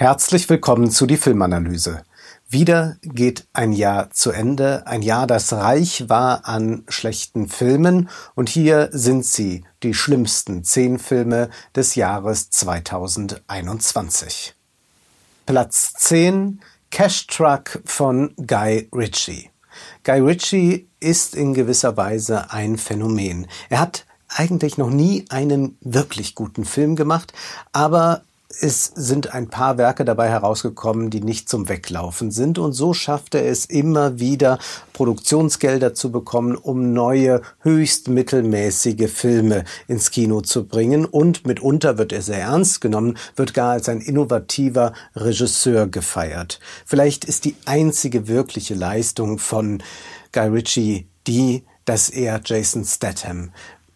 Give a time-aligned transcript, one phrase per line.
[0.00, 2.04] Herzlich willkommen zu die Filmanalyse.
[2.48, 8.48] Wieder geht ein Jahr zu Ende, ein Jahr, das reich war an schlechten Filmen und
[8.48, 14.54] hier sind sie, die schlimmsten zehn Filme des Jahres 2021.
[15.44, 19.50] Platz 10 Cash Truck von Guy Ritchie.
[20.04, 23.48] Guy Ritchie ist in gewisser Weise ein Phänomen.
[23.68, 27.34] Er hat eigentlich noch nie einen wirklich guten Film gemacht,
[27.72, 28.22] aber
[28.60, 32.58] es sind ein paar Werke dabei herausgekommen, die nicht zum Weglaufen sind.
[32.58, 34.58] Und so schafft er es immer wieder,
[34.92, 41.04] Produktionsgelder zu bekommen, um neue, höchst mittelmäßige Filme ins Kino zu bringen.
[41.04, 46.58] Und mitunter wird er sehr ernst genommen, wird gar als ein innovativer Regisseur gefeiert.
[46.84, 49.82] Vielleicht ist die einzige wirkliche Leistung von
[50.32, 53.50] Guy Ritchie die, dass er Jason Statham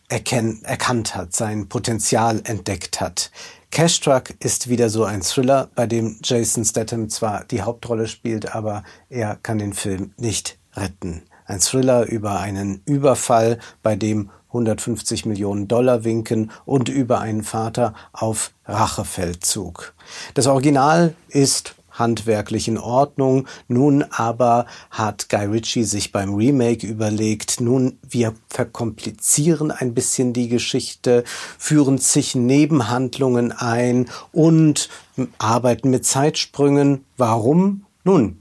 [0.09, 3.31] erkannt hat, sein Potenzial entdeckt hat.
[3.71, 8.55] Cash Truck ist wieder so ein Thriller, bei dem Jason Statham zwar die Hauptrolle spielt,
[8.55, 11.23] aber er kann den Film nicht retten.
[11.47, 17.95] Ein Thriller über einen Überfall, bei dem 150 Millionen Dollar winken und über einen Vater
[18.13, 19.95] auf Rachefeldzug.
[20.35, 23.47] Das Original ist handwerklich in Ordnung.
[23.67, 30.49] Nun aber hat Guy Ritchie sich beim Remake überlegt, nun wir verkomplizieren ein bisschen die
[30.49, 31.25] Geschichte,
[31.59, 34.91] führen zig Nebenhandlungen ein und
[35.39, 37.05] arbeiten mit Zeitsprüngen.
[37.17, 37.87] Warum?
[38.05, 38.39] Nun,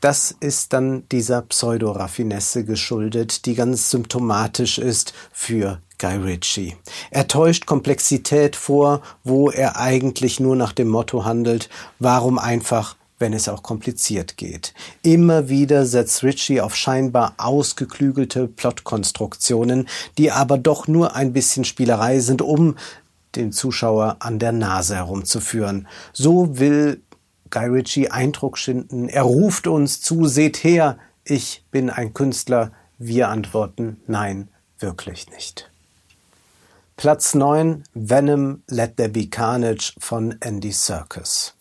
[0.00, 6.76] das ist dann dieser Pseudo-Raffinesse geschuldet, die ganz symptomatisch ist für Guy Ritchie.
[7.10, 13.32] Er täuscht Komplexität vor, wo er eigentlich nur nach dem Motto handelt, warum einfach wenn
[13.32, 14.74] es auch kompliziert geht.
[15.02, 19.88] Immer wieder setzt Ritchie auf scheinbar ausgeklügelte Plotkonstruktionen,
[20.18, 22.76] die aber doch nur ein bisschen Spielerei sind, um
[23.34, 25.88] den Zuschauer an der Nase herumzuführen.
[26.12, 27.00] So will
[27.48, 29.08] Guy Ritchie Eindruck schinden.
[29.08, 32.72] Er ruft uns zu, seht her, ich bin ein Künstler.
[32.98, 34.48] Wir antworten, nein,
[34.78, 35.70] wirklich nicht.
[36.96, 41.54] Platz 9 Venom Let There Be Carnage von Andy Serkis.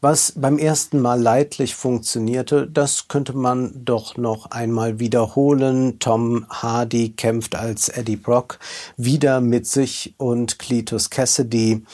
[0.00, 6.00] Was beim ersten Mal leidlich funktionierte, das könnte man doch noch einmal wiederholen.
[6.00, 8.58] Tom Hardy kämpft als Eddie Brock
[8.96, 11.84] wieder mit sich und Cletus Cassidy.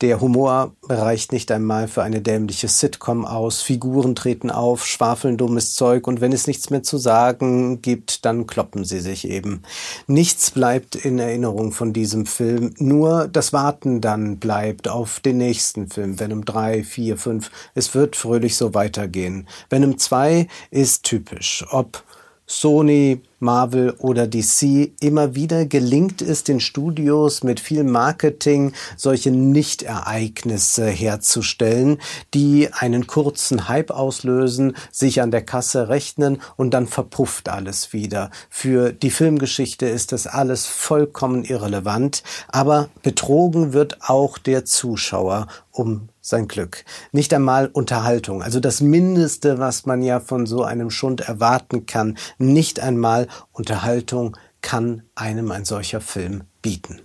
[0.00, 3.60] Der Humor reicht nicht einmal für eine dämliche Sitcom aus.
[3.60, 8.46] Figuren treten auf, schwafeln dummes Zeug und wenn es nichts mehr zu sagen gibt, dann
[8.46, 9.62] kloppen sie sich eben.
[10.06, 15.88] Nichts bleibt in Erinnerung von diesem Film, nur das Warten dann bleibt auf den nächsten
[15.88, 16.18] Film.
[16.18, 17.50] Venom 3, 4, 5.
[17.74, 19.46] Es wird fröhlich so weitergehen.
[19.68, 21.66] Venom 2 ist typisch.
[21.70, 22.02] Ob
[22.50, 30.86] Sony, Marvel oder DC immer wieder gelingt es den Studios mit viel Marketing solche Nichtereignisse
[30.86, 31.98] herzustellen,
[32.34, 38.32] die einen kurzen Hype auslösen, sich an der Kasse rechnen und dann verpufft alles wieder.
[38.50, 46.08] Für die Filmgeschichte ist das alles vollkommen irrelevant, aber betrogen wird auch der Zuschauer um
[46.30, 46.84] sein Glück.
[47.12, 52.16] Nicht einmal Unterhaltung, also das Mindeste, was man ja von so einem Schund erwarten kann.
[52.38, 57.02] Nicht einmal Unterhaltung kann einem ein solcher Film bieten.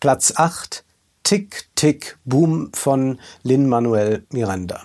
[0.00, 0.84] Platz 8
[1.24, 4.82] Tick, Tick, Boom von Lin-Manuel Miranda.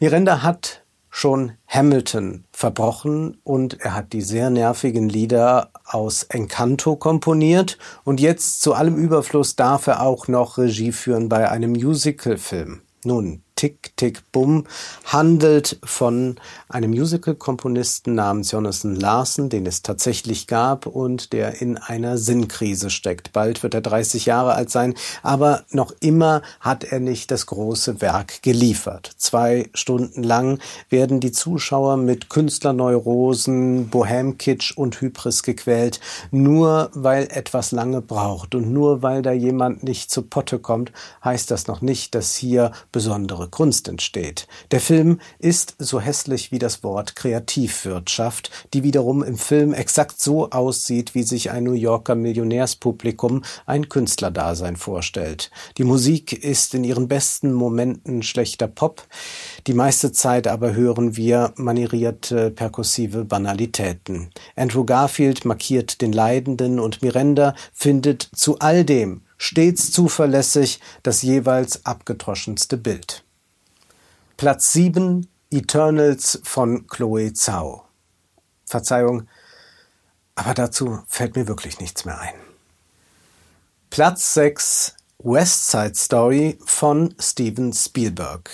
[0.00, 0.81] Miranda hat
[1.14, 8.62] schon Hamilton verbrochen und er hat die sehr nervigen Lieder aus Encanto komponiert und jetzt
[8.62, 12.80] zu allem Überfluss darf er auch noch Regie führen bei einem Musicalfilm.
[13.04, 14.64] Nun, Tick, Tick, Bum
[15.04, 16.34] handelt von
[16.68, 23.32] einem Musical-Komponisten namens Jonathan Larson, den es tatsächlich gab und der in einer Sinnkrise steckt.
[23.32, 28.00] Bald wird er 30 Jahre alt sein, aber noch immer hat er nicht das große
[28.00, 29.12] Werk geliefert.
[29.18, 30.58] Zwei Stunden lang
[30.88, 36.00] werden die Zuschauer mit Künstlerneurosen, Bohemkitsch und Hybris gequält,
[36.32, 40.90] nur weil etwas lange braucht und nur weil da jemand nicht zu Potte kommt,
[41.24, 44.48] heißt das noch nicht, dass hier besondere Kunst entsteht.
[44.70, 50.50] Der Film ist so hässlich wie das Wort Kreativwirtschaft, die wiederum im Film exakt so
[50.50, 55.50] aussieht, wie sich ein New Yorker Millionärspublikum ein Künstlerdasein vorstellt.
[55.76, 59.06] Die Musik ist in ihren besten Momenten schlechter Pop,
[59.66, 64.30] die meiste Zeit aber hören wir manierierte perkussive Banalitäten.
[64.56, 71.84] Andrew Garfield markiert den Leidenden und Miranda findet zu all dem stets zuverlässig das jeweils
[71.84, 73.24] abgedroschenste Bild.
[74.42, 77.84] Platz 7 Eternals von Chloe Zhao.
[78.64, 79.28] Verzeihung,
[80.34, 82.34] aber dazu fällt mir wirklich nichts mehr ein.
[83.88, 88.50] Platz 6 West Side Story von Steven Spielberg.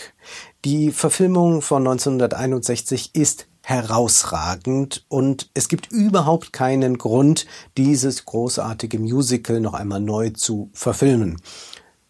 [0.66, 7.46] Die Verfilmung von 1961 ist herausragend und es gibt überhaupt keinen Grund,
[7.78, 11.40] dieses großartige Musical noch einmal neu zu verfilmen.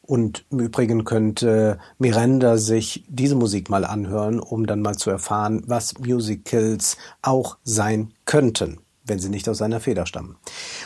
[0.08, 5.62] Und im Übrigen könnte Miranda sich diese Musik mal anhören, um dann mal zu erfahren,
[5.66, 10.36] was Musicals auch sein könnten, wenn sie nicht aus seiner Feder stammen.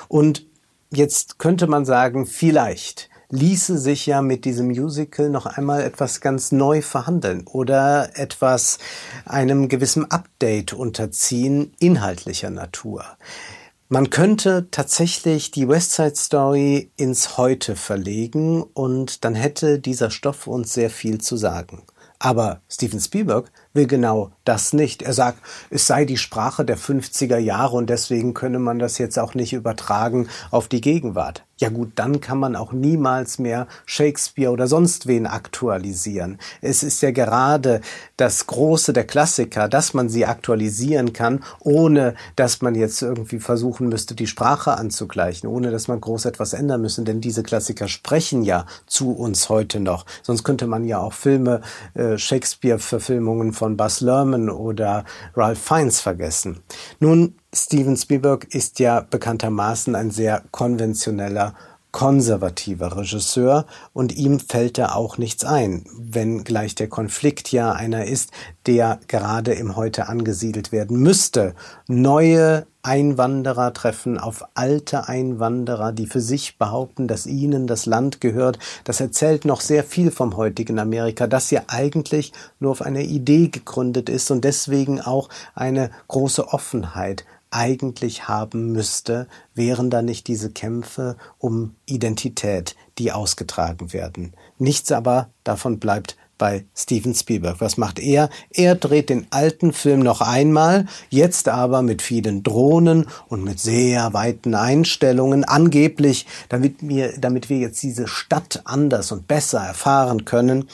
[0.09, 0.45] Und
[0.93, 6.51] jetzt könnte man sagen, vielleicht ließe sich ja mit diesem Musical noch einmal etwas ganz
[6.51, 8.79] neu verhandeln oder etwas
[9.25, 13.05] einem gewissen Update unterziehen, inhaltlicher Natur.
[13.93, 20.47] Man könnte tatsächlich die West Side Story ins Heute verlegen und dann hätte dieser Stoff
[20.47, 21.83] uns sehr viel zu sagen.
[22.19, 25.03] Aber Steven Spielberg will genau das nicht.
[25.03, 25.39] Er sagt,
[25.71, 29.53] es sei die Sprache der 50er Jahre und deswegen könne man das jetzt auch nicht
[29.53, 31.45] übertragen auf die Gegenwart.
[31.63, 36.39] Ja gut, dann kann man auch niemals mehr Shakespeare oder sonst wen aktualisieren.
[36.61, 37.83] Es ist ja gerade
[38.17, 43.89] das Große der Klassiker, dass man sie aktualisieren kann, ohne dass man jetzt irgendwie versuchen
[43.89, 48.43] müsste, die Sprache anzugleichen, ohne dass man groß etwas ändern müsse, denn diese Klassiker sprechen
[48.43, 50.05] ja zu uns heute noch.
[50.23, 51.61] Sonst könnte man ja auch Filme,
[51.95, 55.05] äh, Shakespeare-Verfilmungen von Buzz Lerman oder
[55.37, 56.65] Ralph Fiennes vergessen.
[56.99, 61.55] Nun, Steven Spielberg ist ja bekanntermaßen ein sehr konventioneller
[61.93, 68.07] konservativer Regisseur und ihm fällt da auch nichts ein, wenn gleich der Konflikt ja einer
[68.07, 68.31] ist,
[68.67, 71.55] der gerade im Heute angesiedelt werden müsste.
[71.87, 78.59] Neue Einwanderer treffen auf alte Einwanderer, die für sich behaupten, dass ihnen das Land gehört.
[78.85, 83.49] Das erzählt noch sehr viel vom heutigen Amerika, das ja eigentlich nur auf einer Idee
[83.49, 90.51] gegründet ist und deswegen auch eine große Offenheit eigentlich haben müsste, wären da nicht diese
[90.51, 94.35] Kämpfe um Identität, die ausgetragen werden.
[94.59, 97.61] Nichts aber davon bleibt bei Steven Spielberg.
[97.61, 98.29] Was macht er?
[98.51, 104.13] Er dreht den alten Film noch einmal, jetzt aber mit vielen Drohnen und mit sehr
[104.13, 110.69] weiten Einstellungen, angeblich, damit wir, damit wir jetzt diese Stadt anders und besser erfahren können.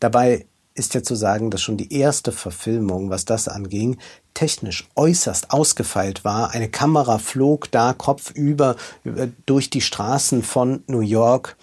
[0.00, 3.98] Dabei ist ja zu sagen, dass schon die erste Verfilmung, was das anging,
[4.34, 6.50] technisch äußerst ausgefeilt war.
[6.50, 8.76] Eine Kamera flog da kopfüber
[9.46, 11.56] durch die Straßen von New York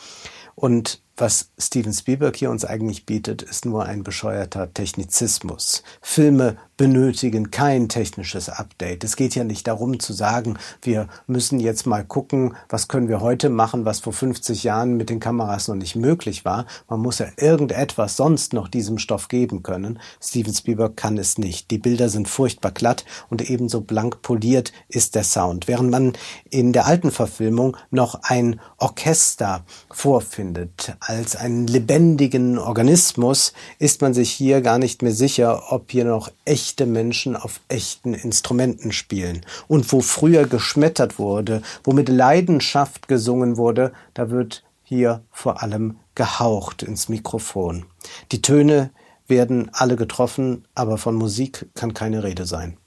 [0.55, 5.83] und was Steven Spielberg hier uns eigentlich bietet, ist nur ein bescheuerter Technizismus.
[6.01, 9.03] Filme benötigen kein technisches Update.
[9.03, 13.19] Es geht ja nicht darum zu sagen, wir müssen jetzt mal gucken, was können wir
[13.19, 16.65] heute machen, was vor 50 Jahren mit den Kameras noch nicht möglich war.
[16.87, 19.99] Man muss ja irgendetwas sonst noch diesem Stoff geben können.
[20.23, 21.69] Steven Spielberg kann es nicht.
[21.69, 25.67] Die Bilder sind furchtbar glatt und ebenso blank poliert ist der Sound.
[25.67, 26.13] Während man
[26.49, 34.31] in der alten Verfilmung noch ein Orchester vorfindet, als einen lebendigen Organismus, ist man sich
[34.31, 39.43] hier gar nicht mehr sicher, ob hier noch echt echte Menschen auf echten Instrumenten spielen.
[39.67, 45.97] Und wo früher geschmettert wurde, wo mit Leidenschaft gesungen wurde, da wird hier vor allem
[46.13, 47.85] gehaucht ins Mikrofon.
[48.31, 48.91] Die Töne
[49.25, 52.77] werden alle getroffen, aber von Musik kann keine Rede sein.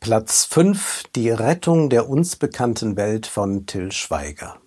[0.00, 4.58] Platz 5 Die Rettung der uns bekannten Welt von Till Schweiger.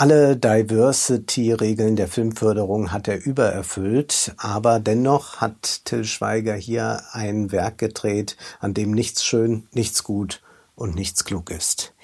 [0.00, 7.78] Alle Diversity-Regeln der Filmförderung hat er übererfüllt, aber dennoch hat Till Schweiger hier ein Werk
[7.78, 10.40] gedreht, an dem nichts schön, nichts gut
[10.76, 11.94] und nichts klug ist.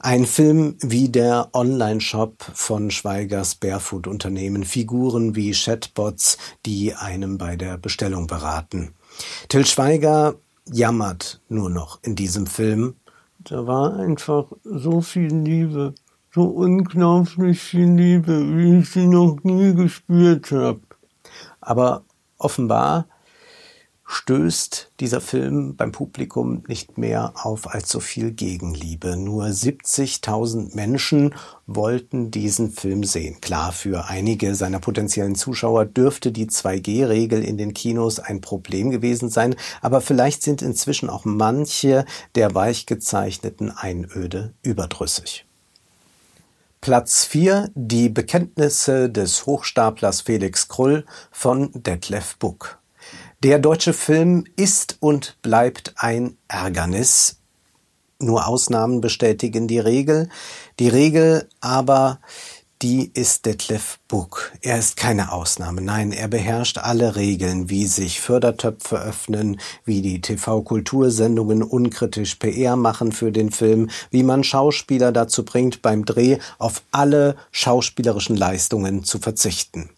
[0.00, 7.78] Ein Film wie der Online-Shop von Schweigers Barefoot-Unternehmen, Figuren wie Chatbots, die einem bei der
[7.78, 8.94] Bestellung beraten.
[9.48, 10.34] Till Schweiger
[10.72, 12.96] jammert nur noch in diesem Film.
[13.38, 15.94] Da war einfach so viel Liebe
[16.34, 20.80] so unglaublich viel Liebe, wie ich sie noch nie gespürt habe.
[21.60, 22.02] Aber
[22.38, 23.06] offenbar
[24.04, 29.16] stößt dieser Film beim Publikum nicht mehr auf so viel Gegenliebe.
[29.16, 31.34] Nur 70.000 Menschen
[31.68, 33.40] wollten diesen Film sehen.
[33.40, 39.30] Klar, für einige seiner potenziellen Zuschauer dürfte die 2G-Regel in den Kinos ein Problem gewesen
[39.30, 45.46] sein, aber vielleicht sind inzwischen auch manche der weichgezeichneten Einöde überdrüssig.
[46.84, 52.78] Platz 4 Die Bekenntnisse des Hochstaplers Felix Krull von Detlef Buck.
[53.42, 57.38] Der deutsche Film ist und bleibt ein Ärgernis.
[58.20, 60.28] Nur Ausnahmen bestätigen die Regel.
[60.78, 62.20] Die Regel aber,
[62.84, 64.52] die ist Detlef Buck.
[64.60, 65.80] Er ist keine Ausnahme.
[65.80, 73.12] Nein, er beherrscht alle Regeln, wie sich Fördertöpfe öffnen, wie die TV-Kultursendungen unkritisch PR machen
[73.12, 79.18] für den Film, wie man Schauspieler dazu bringt, beim Dreh auf alle schauspielerischen Leistungen zu
[79.18, 79.88] verzichten.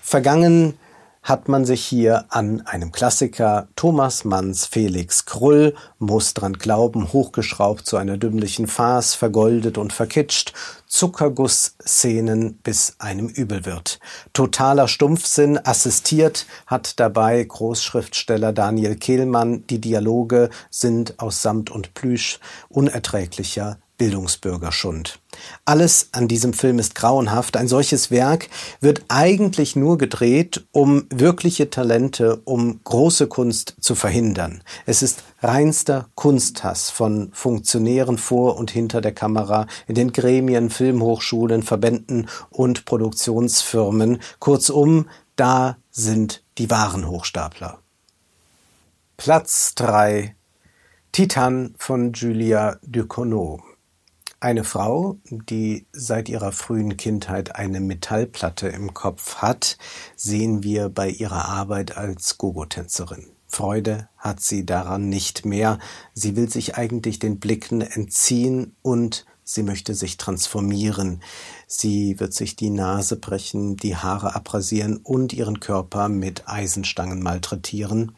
[0.00, 0.78] Vergangen
[1.22, 7.86] hat man sich hier an einem Klassiker Thomas Manns Felix Krull, muss dran glauben, hochgeschraubt
[7.86, 10.52] zu einer dümmlichen Farce, vergoldet und verkitscht,
[10.88, 14.00] Zuckerguss-Szenen bis einem übel wird.
[14.32, 22.40] Totaler Stumpfsinn, assistiert hat dabei Großschriftsteller Daniel Kehlmann, die Dialoge sind aus Samt und Plüsch
[22.68, 25.21] unerträglicher Bildungsbürgerschund.
[25.64, 27.56] Alles an diesem Film ist grauenhaft.
[27.56, 28.48] Ein solches Werk
[28.80, 34.62] wird eigentlich nur gedreht, um wirkliche Talente, um große Kunst zu verhindern.
[34.86, 41.62] Es ist reinster Kunsthass von Funktionären vor und hinter der Kamera, in den Gremien, Filmhochschulen,
[41.62, 44.20] Verbänden und Produktionsfirmen.
[44.38, 47.78] Kurzum, da sind die wahren Hochstapler.
[49.16, 50.34] Platz 3
[51.12, 53.60] Titan von Julia Ducournau
[54.42, 59.78] eine Frau, die seit ihrer frühen Kindheit eine Metallplatte im Kopf hat,
[60.16, 63.28] sehen wir bei ihrer Arbeit als Gogo-Tänzerin.
[63.46, 65.78] Freude hat sie daran nicht mehr.
[66.14, 71.22] Sie will sich eigentlich den Blicken entziehen und sie möchte sich transformieren.
[71.66, 78.12] Sie wird sich die Nase brechen, die Haare abrasieren und ihren Körper mit Eisenstangen malträtieren.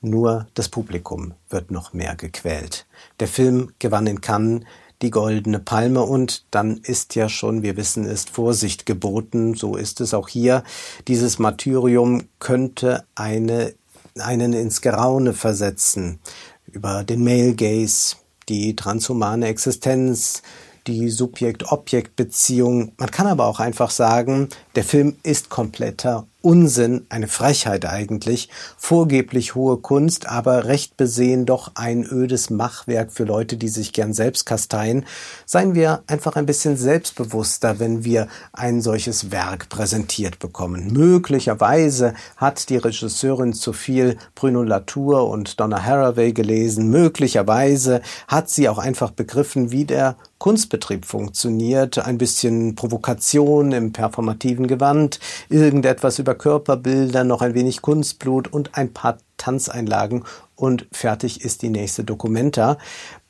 [0.00, 2.86] Nur das Publikum wird noch mehr gequält.
[3.20, 4.64] Der Film gewann in Cannes
[5.04, 9.54] die goldene Palme und dann ist ja schon, wir wissen, ist Vorsicht geboten.
[9.54, 10.64] So ist es auch hier.
[11.08, 13.74] Dieses Martyrium könnte eine,
[14.18, 16.20] einen ins Geraune versetzen
[16.66, 18.16] über den Male Gaze,
[18.48, 20.42] die transhumane Existenz,
[20.86, 22.92] die Subjekt-Objekt-Beziehung.
[22.96, 29.54] Man kann aber auch einfach sagen, der Film ist kompletter Unsinn, eine Frechheit eigentlich, vorgeblich
[29.54, 34.44] hohe Kunst, aber recht besehen doch ein ödes Machwerk für Leute, die sich gern selbst
[34.44, 35.06] kasteien.
[35.46, 40.92] Seien wir einfach ein bisschen selbstbewusster, wenn wir ein solches Werk präsentiert bekommen.
[40.92, 46.90] Möglicherweise hat die Regisseurin zu viel Bruno Latour und Donna Haraway gelesen.
[46.90, 52.04] Möglicherweise hat sie auch einfach begriffen, wie der Kunstbetrieb funktioniert.
[52.04, 58.92] Ein bisschen Provokation im performativen Gewand, irgendetwas über Körperbilder, noch ein wenig Kunstblut und ein
[58.92, 60.24] paar Tanzeinlagen
[60.56, 62.78] und fertig ist die nächste Dokumenta.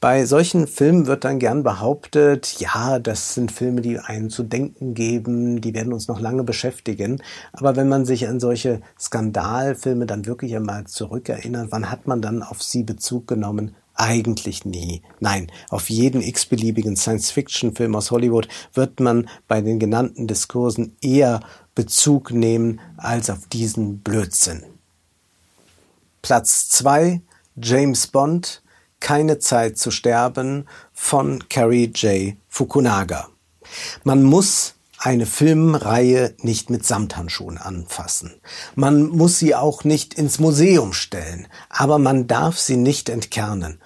[0.01, 4.95] Bei solchen Filmen wird dann gern behauptet, ja, das sind Filme, die einen zu denken
[4.95, 7.23] geben, die werden uns noch lange beschäftigen.
[7.53, 12.43] Aber wenn man sich an solche Skandalfilme dann wirklich einmal zurückerinnert, wann hat man dann
[12.43, 13.75] auf sie Bezug genommen?
[13.95, 15.03] Eigentlich nie.
[15.21, 21.41] Nein, auf jeden x-beliebigen Science-Fiction-Film aus Hollywood wird man bei den genannten Diskursen eher
[21.75, 24.65] Bezug nehmen als auf diesen Blödsinn.
[26.23, 27.21] Platz 2
[27.57, 28.63] James Bond
[28.99, 32.37] Keine Zeit zu sterben von Carrie J.
[32.49, 33.29] Fukunaga.
[34.03, 38.41] Man muss eine Filmreihe nicht mit Samthandschuhen anfassen.
[38.75, 43.81] Man muss sie auch nicht ins Museum stellen, aber man darf sie nicht entkernen.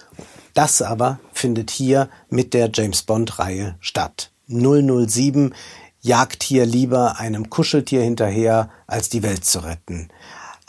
[0.53, 4.31] Das aber findet hier mit der James Bond Reihe statt.
[4.47, 5.53] 007
[6.01, 10.09] jagt hier lieber einem Kuscheltier hinterher, als die Welt zu retten.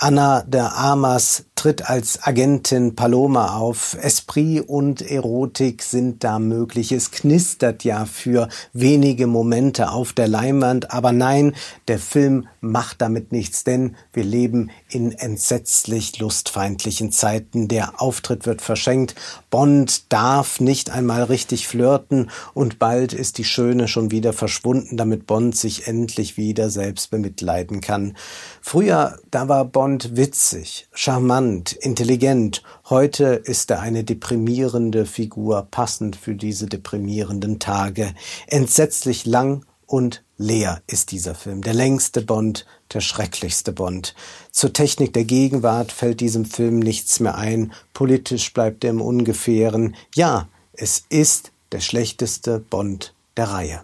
[0.02, 3.95] Anna de Armas tritt als Agentin Paloma auf.
[4.00, 6.90] Esprit und Erotik sind da möglich.
[6.90, 10.90] Es knistert ja für wenige Momente auf der Leinwand.
[10.90, 11.54] Aber nein,
[11.87, 17.69] der Film macht damit nichts, denn wir leben in entsetzlich lustfeindlichen Zeiten.
[17.69, 19.14] Der Auftritt wird verschenkt.
[19.50, 25.26] Bond darf nicht einmal richtig flirten und bald ist die Schöne schon wieder verschwunden, damit
[25.26, 28.16] Bond sich endlich wieder selbst bemitleiden kann.
[28.62, 32.62] Früher, da war Bond witzig, charmant, charmant, intelligent.
[32.88, 38.14] Heute ist er eine deprimierende Figur, passend für diese deprimierenden Tage.
[38.47, 41.62] Entsetzlich lang und leer ist dieser Film.
[41.62, 44.14] Der längste Bond, der schrecklichste Bond.
[44.52, 47.73] Zur Technik der Gegenwart fällt diesem Film nichts mehr ein.
[47.92, 49.97] Politisch bleibt er im Ungefähren.
[50.14, 53.82] Ja, es ist der schlechteste Bond der Reihe.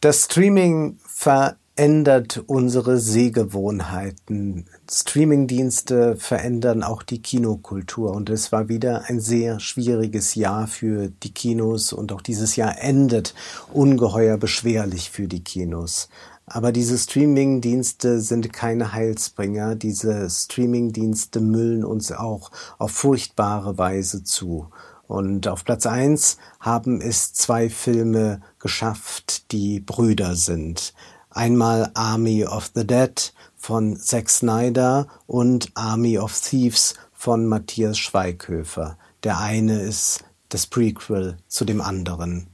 [0.00, 4.66] Das Streaming ver ändert unsere Sehgewohnheiten.
[4.90, 11.32] Streamingdienste verändern auch die Kinokultur und es war wieder ein sehr schwieriges Jahr für die
[11.32, 13.34] Kinos und auch dieses Jahr endet
[13.72, 16.08] ungeheuer beschwerlich für die Kinos.
[16.46, 19.74] Aber diese Streamingdienste sind keine Heilsbringer.
[19.76, 24.68] Diese Streamingdienste müllen uns auch auf furchtbare Weise zu.
[25.06, 30.92] Und auf Platz eins haben es zwei Filme geschafft, die Brüder sind.
[31.34, 38.96] Einmal Army of the Dead von Zack Snyder und Army of Thieves von Matthias Schweighöfer.
[39.24, 42.46] Der eine ist das Prequel zu dem anderen.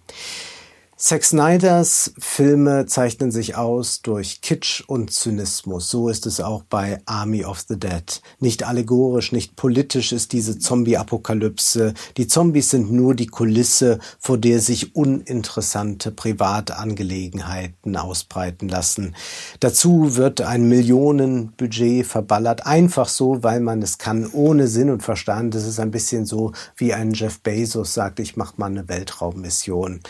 [1.02, 5.88] Zack Snyders Filme zeichnen sich aus durch Kitsch und Zynismus.
[5.88, 8.20] So ist es auch bei Army of the Dead.
[8.38, 11.94] Nicht allegorisch, nicht politisch ist diese Zombie-Apokalypse.
[12.18, 19.16] Die Zombies sind nur die Kulisse, vor der sich uninteressante Privatangelegenheiten ausbreiten lassen.
[19.60, 25.54] Dazu wird ein Millionenbudget verballert, einfach so, weil man es kann, ohne Sinn und Verstand.
[25.54, 30.00] Das ist ein bisschen so, wie ein Jeff Bezos sagt, ich mache mal eine Weltraummission.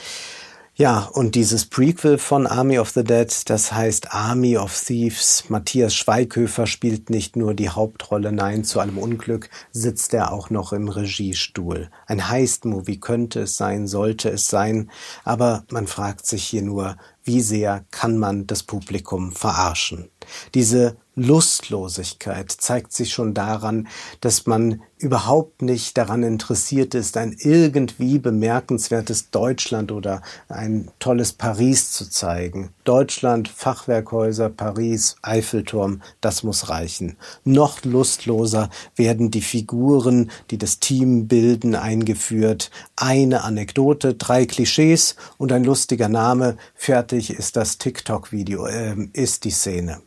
[0.81, 5.45] Ja, und dieses Prequel von Army of the Dead, das heißt Army of Thieves.
[5.51, 10.73] Matthias Schweighöfer spielt nicht nur die Hauptrolle, nein, zu allem Unglück sitzt er auch noch
[10.73, 11.91] im Regiestuhl.
[12.07, 14.91] Ein Heist-Movie könnte es sein, sollte es sein,
[15.23, 20.09] aber man fragt sich hier nur, wie sehr kann man das Publikum verarschen?
[20.55, 23.89] Diese Lustlosigkeit zeigt sich schon daran,
[24.23, 31.93] dass man überhaupt nicht daran interessiert ist, ein irgendwie bemerkenswertes Deutschland oder ein tolles Paris
[31.93, 32.71] zu zeigen.
[32.85, 37.19] Deutschland, Fachwerkhäuser, Paris, Eiffelturm, das muss reichen.
[37.45, 42.71] Noch lustloser werden die Figuren, die das Team bilden, eingeführt.
[42.97, 46.57] Eine Anekdote, drei Klischees und ein lustiger Name.
[46.75, 50.01] Fertig ist das TikTok-Video, äh, ist die Szene.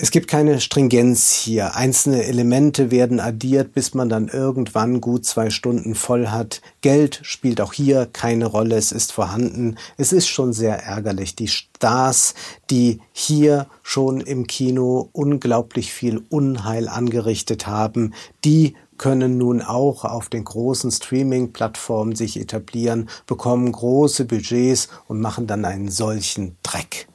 [0.00, 1.74] Es gibt keine Stringenz hier.
[1.74, 6.62] Einzelne Elemente werden addiert, bis man dann irgendwann gut zwei Stunden voll hat.
[6.82, 8.76] Geld spielt auch hier keine Rolle.
[8.76, 9.76] Es ist vorhanden.
[9.96, 11.34] Es ist schon sehr ärgerlich.
[11.34, 12.34] Die Stars,
[12.70, 18.14] die hier schon im Kino unglaublich viel Unheil angerichtet haben,
[18.44, 25.48] die können nun auch auf den großen Streaming-Plattformen sich etablieren, bekommen große Budgets und machen
[25.48, 27.08] dann einen solchen Dreck.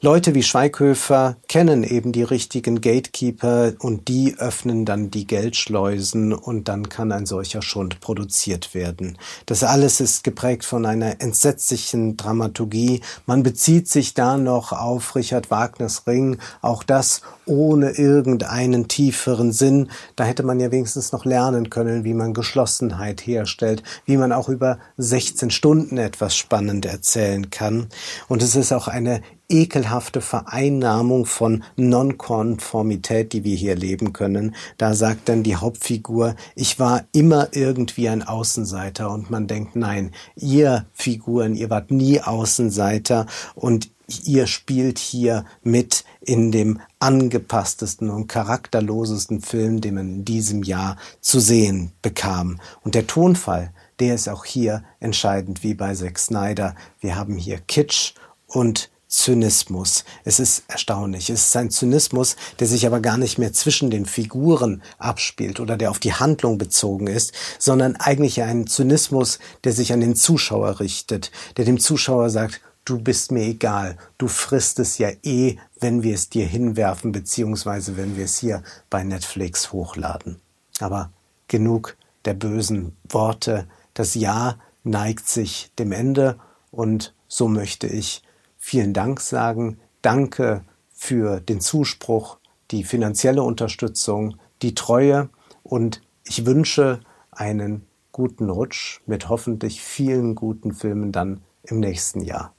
[0.00, 6.68] Leute wie Schweighöfer kennen eben die richtigen Gatekeeper und die öffnen dann die Geldschleusen und
[6.68, 9.18] dann kann ein solcher Schund produziert werden.
[9.46, 13.00] Das alles ist geprägt von einer entsetzlichen Dramaturgie.
[13.26, 19.90] Man bezieht sich da noch auf Richard Wagners Ring, auch das ohne irgendeinen tieferen Sinn.
[20.14, 24.48] Da hätte man ja wenigstens noch lernen können, wie man Geschlossenheit herstellt, wie man auch
[24.48, 27.88] über 16 Stunden etwas spannend erzählen kann.
[28.28, 34.54] Und es ist auch eine ekelhafte Vereinnahmung von Nonkonformität, die wir hier leben können.
[34.76, 40.12] Da sagt dann die Hauptfigur, ich war immer irgendwie ein Außenseiter und man denkt, nein,
[40.36, 43.90] ihr Figuren, ihr wart nie Außenseiter und
[44.24, 50.96] ihr spielt hier mit in dem angepasstesten und charakterlosesten Film, den man in diesem Jahr
[51.20, 52.60] zu sehen bekam.
[52.82, 56.74] Und der Tonfall, der ist auch hier entscheidend wie bei Zack Snyder.
[57.00, 58.14] Wir haben hier Kitsch
[58.46, 60.04] und Zynismus.
[60.24, 61.30] Es ist erstaunlich.
[61.30, 65.78] Es ist ein Zynismus, der sich aber gar nicht mehr zwischen den Figuren abspielt oder
[65.78, 70.80] der auf die Handlung bezogen ist, sondern eigentlich ein Zynismus, der sich an den Zuschauer
[70.80, 76.02] richtet, der dem Zuschauer sagt, du bist mir egal, du frisst es ja eh, wenn
[76.02, 80.40] wir es dir hinwerfen, beziehungsweise wenn wir es hier bei Netflix hochladen.
[80.80, 81.10] Aber
[81.48, 83.66] genug der bösen Worte.
[83.94, 86.38] Das Jahr neigt sich dem Ende
[86.70, 88.22] und so möchte ich
[88.68, 89.78] vielen Dank sagen.
[90.02, 92.36] Danke für den Zuspruch,
[92.70, 95.30] die finanzielle Unterstützung, die Treue
[95.62, 97.00] und ich wünsche
[97.30, 102.54] einen guten Rutsch mit hoffentlich vielen guten Filmen dann im nächsten Jahr.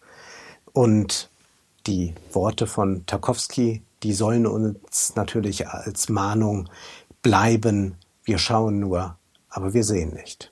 [0.73, 1.29] Und
[1.85, 6.69] die Worte von Tarkovsky, die sollen uns natürlich als Mahnung
[7.21, 7.97] bleiben.
[8.23, 9.17] Wir schauen nur,
[9.47, 10.51] aber wir sehen nicht.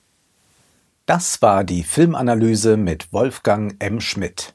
[1.06, 4.00] Das war die Filmanalyse mit Wolfgang M.
[4.00, 4.54] Schmidt.